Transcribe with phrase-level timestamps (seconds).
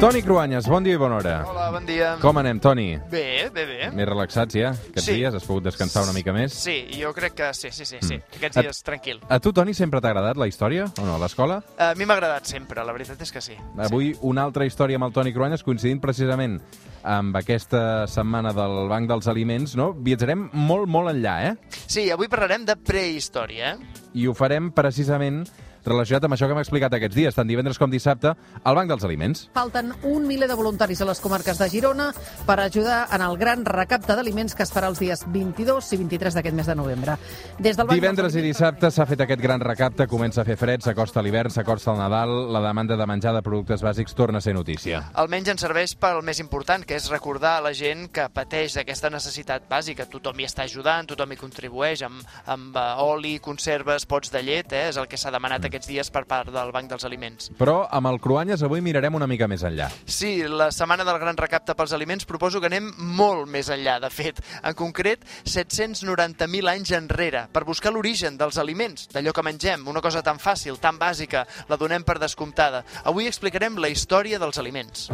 [0.00, 1.32] Toni Cruanyes, bon dia i bona hora.
[1.44, 2.14] Hola, bon dia.
[2.22, 2.94] Com anem, Toni?
[3.12, 3.90] Bé, bé, bé.
[3.92, 4.70] Més relaxats ja?
[4.70, 5.16] Aquests Sí.
[5.18, 6.54] dies has pogut descansar una mica més?
[6.54, 8.16] Sí, jo crec que sí, sí, sí, sí.
[8.16, 8.22] Mm.
[8.38, 9.20] Aquests dies, tranquil.
[9.28, 11.62] A tu, Toni, sempre t'ha agradat la història o no, a l'escola?
[11.76, 13.52] A mi m'ha agradat sempre, la veritat és que sí.
[13.76, 16.62] Avui una altra història amb el Toni Cruanyes, coincidint precisament
[17.04, 19.92] amb aquesta setmana del Banc dels Aliments, no?
[19.92, 21.56] Viatjarem molt, molt enllà, eh?
[21.86, 23.78] Sí, avui parlarem de prehistòria, eh?
[24.14, 25.44] I ho farem precisament
[25.84, 28.34] relacionat amb això que hem explicat aquests dies, tant divendres com dissabte,
[28.64, 29.46] al Banc dels Aliments.
[29.54, 32.10] Falten un miler de voluntaris a les comarques de Girona
[32.46, 36.36] per ajudar en el gran recapte d'aliments que es farà els dies 22 i 23
[36.38, 37.16] d'aquest mes de novembre.
[37.58, 40.84] Des del Banc Divendres i dissabte s'ha fet aquest gran recapte, comença a fer fred,
[40.84, 44.54] s'acosta l'hivern, s'acosta el Nadal, la demanda de menjar de productes bàsics torna a ser
[44.54, 45.04] notícia.
[45.20, 49.10] Almenys ens serveix pel més important, que és recordar a la gent que pateix d'aquesta
[49.12, 50.06] necessitat bàsica.
[50.10, 54.72] Tothom hi està ajudant, tothom hi contribueix amb, amb uh, oli, conserves, pots de llet,
[54.72, 54.88] eh?
[54.90, 57.50] és el que s'ha demanat aquests dies per part del Banc dels Aliments.
[57.58, 59.88] Però amb el Cruanyes avui mirarem una mica més enllà.
[60.04, 64.10] Sí, la setmana del gran recapte pels aliments proposo que anem molt més enllà, de
[64.12, 64.42] fet.
[64.60, 70.24] En concret, 790.000 anys enrere, per buscar l'origen dels aliments, d'allò que mengem, una cosa
[70.26, 72.84] tan fàcil, tan bàsica, la donem per descomptada.
[73.04, 75.08] Avui explicarem la història dels aliments.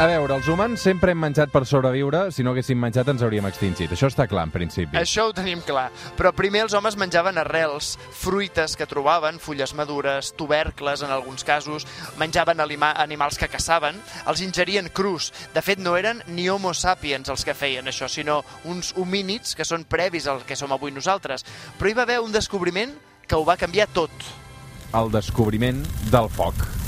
[0.00, 3.44] A veure, els humans sempre hem menjat per sobreviure, si no haguéssim menjat ens hauríem
[3.50, 3.90] extingit.
[3.92, 4.96] Això està clar, en principi.
[4.96, 5.90] Això ho tenim clar.
[6.16, 11.84] Però primer els homes menjaven arrels, fruites que trobaven, fulles madures, tubercles en alguns casos,
[12.16, 15.34] menjaven alima- animals que caçaven, els ingerien crus.
[15.52, 19.68] De fet, no eren ni homo sapiens els que feien això, sinó uns homínids que
[19.68, 21.44] són previs al que som avui nosaltres.
[21.78, 22.96] Però hi va haver un descobriment
[23.28, 24.10] que ho va canviar tot.
[24.96, 26.79] El descobriment del foc.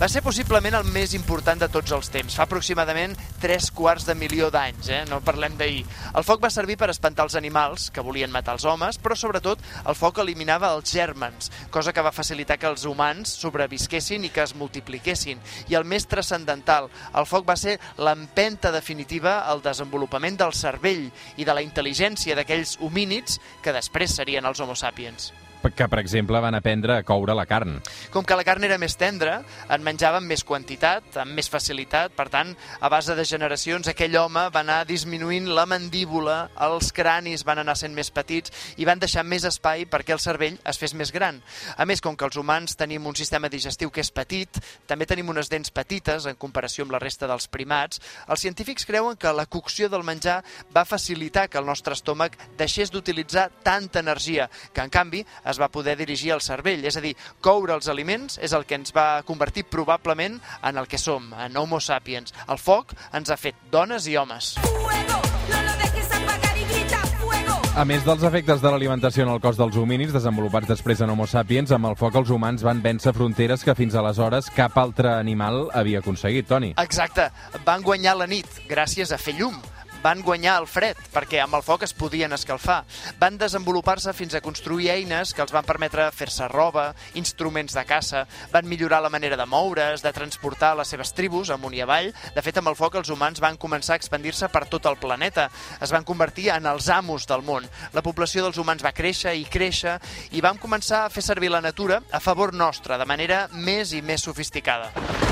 [0.00, 3.12] Va ser possiblement el més important de tots els temps, fa aproximadament
[3.42, 5.00] 3 quarts de milió d'anys, eh?
[5.10, 5.82] no parlem d'ahir.
[6.16, 9.60] El foc va servir per espantar els animals que volien matar els homes, però sobretot
[9.84, 14.40] el foc eliminava els gèrmens, cosa que va facilitar que els humans sobrevisquessin i que
[14.46, 15.44] es multipliquessin.
[15.68, 21.44] I el més transcendental, el foc va ser l'empenta definitiva al desenvolupament del cervell i
[21.44, 25.28] de la intel·ligència d'aquells homínids que després serien els homo sapiens.
[25.60, 27.78] Que, per exemple, van aprendre a coure la carn.
[28.12, 32.28] Com que la carn era més tendra, en menjaven més quantitat, amb més facilitat, per
[32.32, 37.60] tant, a base de generacions, aquell home va anar disminuint la mandíbula, els cranis van
[37.60, 41.12] anar sent més petits i van deixar més espai perquè el cervell es fes més
[41.12, 41.42] gran.
[41.76, 45.28] A més, com que els humans tenim un sistema digestiu que és petit, també tenim
[45.28, 49.46] unes dents petites en comparació amb la resta dels primats, els científics creuen que la
[49.46, 50.40] cocció del menjar
[50.74, 55.70] va facilitar que el nostre estómac deixés d'utilitzar tanta energia, que en canvi es va
[55.72, 56.84] poder dirigir al cervell.
[56.88, 60.88] És a dir, coure els aliments és el que ens va convertir probablement en el
[60.88, 62.34] que som, en homo sapiens.
[62.48, 64.54] El foc ens ha fet dones i homes.
[64.60, 67.60] Fuego, no lo dejes apagar y grita fuego.
[67.76, 71.26] A més dels efectes de l'alimentació en el cos dels homínids, desenvolupats després en Homo
[71.30, 75.68] sapiens, amb el foc els humans van vèncer fronteres que fins aleshores cap altre animal
[75.72, 76.74] havia aconseguit, Toni.
[76.82, 77.30] Exacte,
[77.64, 79.60] van guanyar la nit gràcies a fer llum.
[80.02, 82.78] Van guanyar el fred, perquè amb el foc es podien escalfar.
[83.20, 86.86] Van desenvolupar-se fins a construir eines que els van permetre fer-se roba,
[87.20, 91.76] instruments de caça, van millorar la manera de moure's, de transportar les seves tribus amunt
[91.76, 92.08] i avall.
[92.34, 95.50] De fet, amb el foc els humans van començar a expandir-se per tot el planeta.
[95.80, 97.68] Es van convertir en els amos del món.
[97.92, 99.98] La població dels humans va créixer i créixer
[100.32, 104.00] i vam començar a fer servir la natura a favor nostre, de manera més i
[104.00, 105.29] més sofisticada.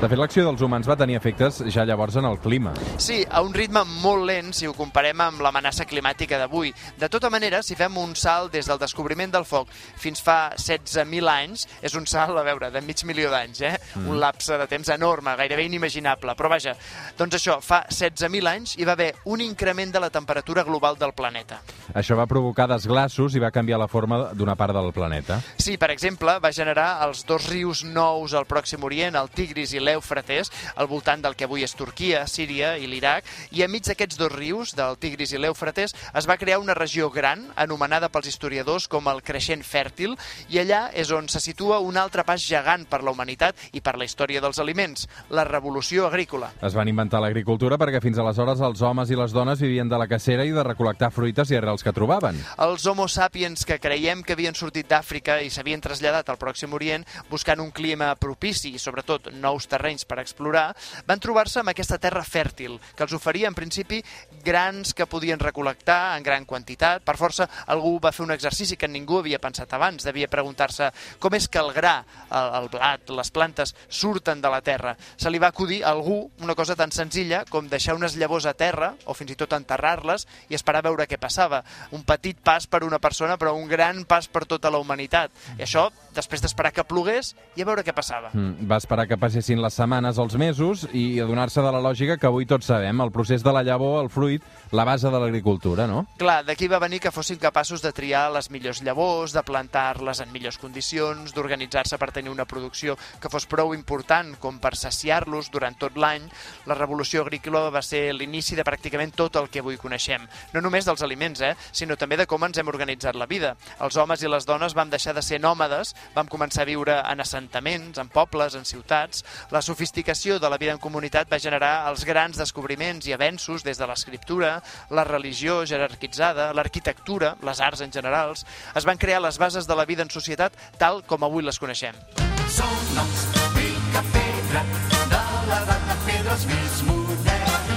[0.00, 2.70] De fet, l'acció dels humans va tenir efectes ja llavors en el clima.
[2.96, 6.70] Sí, a un ritme molt lent si ho comparem amb l'amenaça climàtica d'avui.
[6.96, 9.68] De tota manera, si fem un salt des del descobriment del foc
[10.00, 13.74] fins fa 16.000 anys, és un salt, a veure, de mig milió d'anys, eh?
[13.98, 14.06] Mm.
[14.08, 16.32] Un lapse de temps enorme, gairebé inimaginable.
[16.38, 16.72] Però vaja,
[17.18, 21.12] doncs això, fa 16.000 anys hi va haver un increment de la temperatura global del
[21.12, 21.60] planeta.
[21.92, 25.42] Això va provocar desglassos i va canviar la forma d'una part del planeta.
[25.60, 29.89] Sí, per exemple, va generar els dos rius nous al Pròxim Orient, el Tigris i
[29.90, 34.32] l'Eufrates, al voltant del que avui és Turquia, Síria i l'Iraq, i enmig d'aquests dos
[34.32, 39.08] rius, del Tigris i l'Eufrates, es va crear una regió gran, anomenada pels historiadors com
[39.10, 40.16] el creixent fèrtil,
[40.48, 43.96] i allà és on se situa un altre pas gegant per la humanitat i per
[43.98, 46.52] la història dels aliments, la revolució agrícola.
[46.62, 50.08] Es van inventar l'agricultura perquè fins aleshores els homes i les dones vivien de la
[50.10, 52.38] cacera i de recol·lectar fruites i arrels que trobaven.
[52.60, 57.06] Els homo sapiens que creiem que havien sortit d'Àfrica i s'havien traslladat al Pròxim Orient
[57.30, 60.68] buscant un clima propici i sobretot nous terrenys terrenys per explorar,
[61.08, 64.02] van trobar-se amb aquesta terra fèrtil, que els oferia en principi
[64.44, 67.02] grans que podien recol·lectar en gran quantitat.
[67.04, 70.04] Per força, algú va fer un exercici que ningú havia pensat abans.
[70.04, 70.90] Devia preguntar-se
[71.20, 74.96] com és que el gra, el, el blat, les plantes surten de la terra.
[75.16, 78.54] Se li va acudir a algú una cosa tan senzilla com deixar unes llavors a
[78.54, 81.62] terra o fins i tot enterrar-les i esperar a veure què passava.
[81.96, 85.32] Un petit pas per una persona, però un gran pas per tota la humanitat.
[85.58, 88.30] I això, després d'esperar que plogués i a veure què passava.
[88.32, 92.16] Mm, Va esperar que passessin les setmanes o els mesos i adonar-se de la lògica
[92.18, 94.42] que avui tots sabem, el procés de la llavor, el fruit,
[94.72, 96.06] la base de l'agricultura, no?
[96.18, 100.32] Clar, d'aquí va venir que fossin capaços de triar les millors llavors, de plantar-les en
[100.32, 105.76] millors condicions, d'organitzar-se per tenir una producció que fos prou important com per saciar-los durant
[105.78, 106.28] tot l'any.
[106.66, 110.26] La revolució agrícola va ser l'inici de pràcticament tot el que avui coneixem.
[110.54, 113.56] No només dels aliments, eh, sinó també de com ens hem organitzat la vida.
[113.80, 117.20] Els homes i les dones vam deixar de ser nòmades, vam començar a viure en
[117.22, 119.24] assentaments, en pobles, en ciutats.
[119.50, 123.78] La sofisticació de la vida en comunitat va generar els grans descobriments i avenços des
[123.78, 124.56] de l'escriptura,
[124.90, 128.46] la religió jerarquitzada, l'arquitectura, les arts en generals.
[128.74, 131.94] Es van crear les bases de la vida en societat tal com avui les coneixem.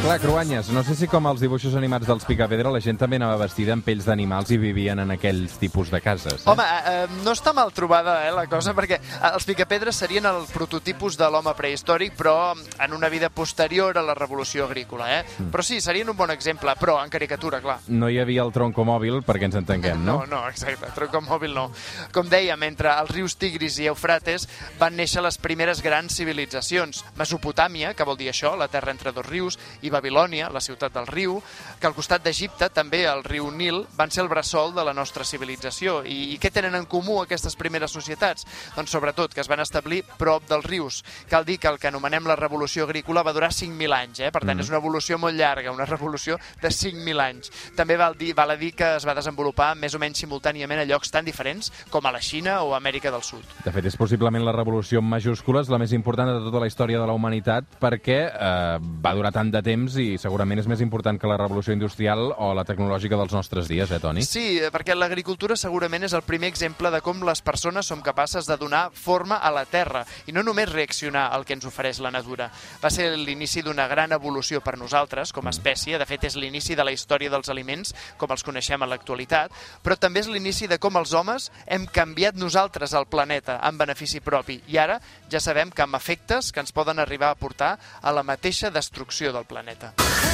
[0.03, 3.37] Clar, Cruanyes, no sé si com els dibuixos animats dels Picapedra la gent també anava
[3.39, 6.41] vestida amb pells d'animals i vivien en aquells tipus de cases.
[6.41, 6.49] Eh?
[6.51, 10.43] Home, eh, no està mal trobada eh, la cosa, perquè eh, els picapedres serien el
[10.51, 15.07] prototipus de l'home prehistòric, però en una vida posterior a la revolució agrícola.
[15.21, 15.21] Eh?
[15.37, 15.53] Mm.
[15.55, 17.77] Però sí, serien un bon exemple, però en caricatura, clar.
[17.87, 20.17] No hi havia el troncomòbil, perquè ens entenguem, no?
[20.25, 21.69] No, no, exacte, troncomòbil no.
[22.11, 24.49] Com dèiem, entre els rius Tigris i Eufrates
[24.83, 27.05] van néixer les primeres grans civilitzacions.
[27.23, 31.07] Mesopotàmia, que vol dir això, la terra entre dos rius, i Babilònia, la ciutat del
[31.07, 31.37] riu,
[31.79, 35.23] que al costat d'Egipte, també el riu Nil, van ser el bressol de la nostra
[35.23, 36.01] civilització.
[36.03, 38.47] I, I què tenen en comú aquestes primeres societats?
[38.75, 41.01] Doncs sobretot que es van establir prop dels rius.
[41.29, 44.31] Cal dir que el que anomenem la revolució agrícola va durar 5.000 anys, eh?
[44.31, 44.61] per tant Mm.
[44.63, 47.51] és una evolució molt llarga, una revolució de 5.000 anys.
[47.75, 50.85] També val, dir, val a dir que es va desenvolupar més o menys simultàniament a
[50.85, 53.43] llocs tan diferents com a la Xina o a Amèrica del Sud.
[53.65, 56.99] De fet, és possiblement la revolució en majúscules la més important de tota la història
[57.01, 61.17] de la humanitat perquè eh, va durar tant de temps i segurament és més important
[61.19, 64.23] que la revolució industrial o la tecnològica dels nostres dies, eh, Toni?
[64.23, 68.47] Sí, eh, perquè l'agricultura segurament és el primer exemple de com les persones som capaces
[68.47, 72.11] de donar forma a la terra i no només reaccionar al que ens ofereix la
[72.11, 72.47] natura.
[72.81, 76.75] Va ser l'inici d'una gran evolució per nosaltres com a espècie, de fet és l'inici
[76.79, 79.51] de la història dels aliments com els coneixem a l'actualitat,
[79.83, 84.23] però també és l'inici de com els homes hem canviat nosaltres el planeta en benefici
[84.23, 84.99] propi i ara
[85.29, 89.33] ja sabem que amb efectes que ens poden arribar a portar a la mateixa destrucció
[89.33, 89.72] del planeta.
[89.73, 90.32] eta.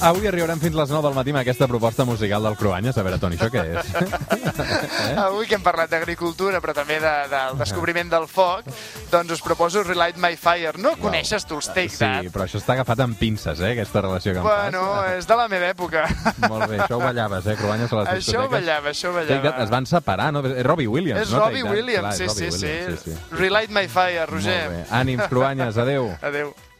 [0.00, 2.94] Avui arribarem fins les 9 del matí amb aquesta proposta musical del Cruanyes.
[2.96, 3.88] A veure, Toni, això què és?
[3.98, 5.16] Eh?
[5.26, 8.68] Avui que hem parlat d'agricultura, però també de, del descobriment del foc,
[9.10, 10.78] doncs us proposo Relight My Fire.
[10.78, 12.30] No coneixes tu els Take sí, That?
[12.34, 15.16] però això està agafat amb pinces, eh, aquesta relació que em Bueno, fas.
[15.18, 16.06] és de la meva època.
[16.46, 18.50] Molt bé, això ho ballaves, eh, Cruanyes, a les Això discoteques.
[18.54, 19.64] ballava, això Take That, ballava.
[19.66, 20.44] es van separar, no?
[20.46, 21.42] És Robbie Williams, És no?
[21.42, 21.64] Robbie.
[21.66, 23.36] Williams, Clar, sí, és sí, Robbie sí, Williams, sí, sí.
[23.42, 24.70] Relight My Fire, Roger.
[24.70, 24.96] Molt bé.
[25.02, 26.12] Ànims, Cruanyes, adeu.
[26.22, 26.54] Adéu.